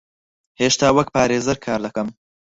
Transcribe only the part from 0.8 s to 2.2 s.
وەک پارێزەر کار دەکەم.